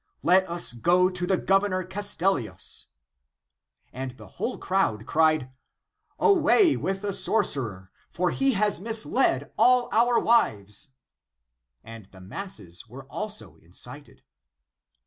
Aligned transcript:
Let 0.23 0.49
us 0.49 0.73
go 0.73 1.11
to 1.11 1.27
the 1.27 1.37
Governor 1.37 1.83
Castellius!" 1.83 2.87
And 3.93 4.17
the 4.17 4.27
whole 4.41 4.57
crowd 4.57 5.05
cried," 5.05 5.51
Away 6.29 6.75
with 6.75 7.03
the 7.03 7.13
sorcerer! 7.13 7.91
for 8.09 8.31
he 8.31 8.53
has 8.53 8.79
misled 8.79 9.53
all 9.59 9.89
our 9.91 10.19
wives," 10.19 10.95
and 11.83 12.07
the 12.09 12.19
masses 12.19 12.87
were 12.87 13.05
also 13.11 13.57
incited. 13.57 14.23